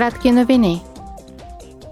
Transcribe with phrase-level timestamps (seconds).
[0.00, 0.82] Кратки новини.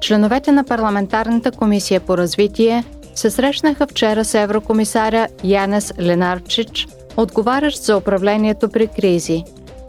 [0.00, 2.84] Членовете на парламентарната комисия по развитие
[3.14, 9.44] се срещнаха вчера с еврокомисаря Янес Ленарчич, отговарящ за управлението при кризи.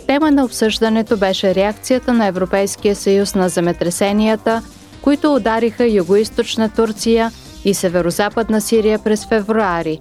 [0.07, 4.61] Тема на обсъждането беше реакцията на Европейския съюз на земетресенията,
[5.01, 7.31] които удариха югоизточна Турция
[7.65, 9.99] и северо-западна Сирия през февруари.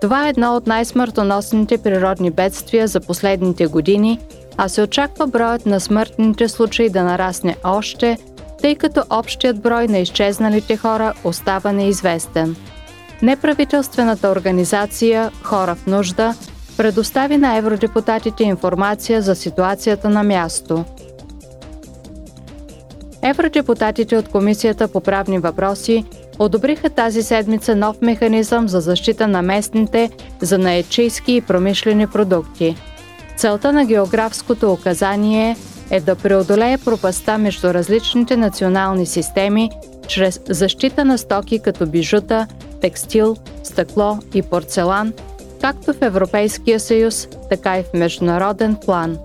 [0.00, 4.20] Това е едно от най-смъртоносните природни бедствия за последните години,
[4.56, 8.18] а се очаква броят на смъртните случаи да нарасне още,
[8.60, 12.56] тъй като общият брой на изчезналите хора остава неизвестен.
[13.22, 16.34] Неправителствената организация Хора в нужда
[16.76, 20.84] предостави на евродепутатите информация за ситуацията на място.
[23.22, 26.04] Евродепутатите от Комисията по правни въпроси
[26.38, 32.76] одобриха тази седмица нов механизъм за защита на местните за наечийски и промишлени продукти.
[33.36, 35.56] Целта на географското указание
[35.90, 39.70] е да преодолее пропаста между различните национални системи
[40.08, 42.46] чрез защита на стоки като бижута,
[42.80, 45.12] текстил, стъкло и порцелан,
[45.60, 49.18] както в Европейския съюз, така и в международен план.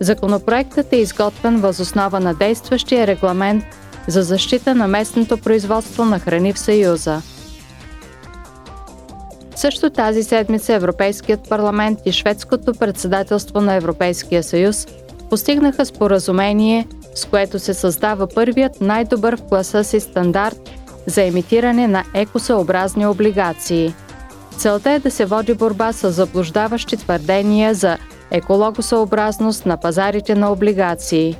[0.00, 3.64] Законопроектът е изготвен възоснова на действащия регламент
[4.08, 7.22] за защита на местното производство на храни в Съюза.
[9.56, 14.86] Също тази седмица Европейският парламент и шведското председателство на Европейския съюз
[15.30, 20.70] постигнаха споразумение, с което се създава първият най-добър в класа си стандарт
[21.06, 23.94] за емитиране на екосъобразни облигации.
[24.56, 27.98] Целта е да се води борба с заблуждаващи твърдения за
[28.30, 31.36] екологосъобразност на пазарите на облигации.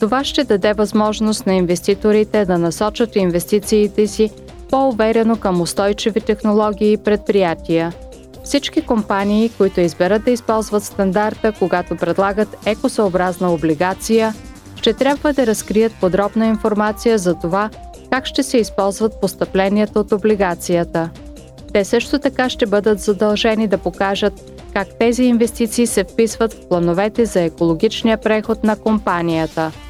[0.00, 4.30] Това ще даде възможност на инвеститорите да насочат инвестициите си
[4.70, 7.92] по-уверено към устойчиви технологии и предприятия.
[8.44, 14.34] Всички компании, които изберат да използват стандарта, когато предлагат екосъобразна облигация,
[14.76, 17.70] ще трябва да разкрият подробна информация за това
[18.10, 21.10] как ще се използват постъпленията от облигацията.
[21.72, 27.24] Те също така ще бъдат задължени да покажат как тези инвестиции се вписват в плановете
[27.24, 29.72] за екологичния преход на компанията–